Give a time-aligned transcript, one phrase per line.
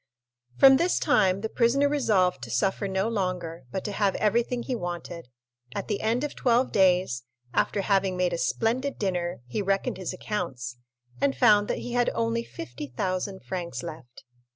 [0.57, 4.73] From this time the prisoner resolved to suffer no longer, but to have everything he
[4.73, 5.29] wanted.
[5.75, 7.21] At the end of twelve days,
[7.53, 10.77] after having made a splendid dinner, he reckoned his accounts,
[11.21, 14.23] and found that he had only 50,000 francs left.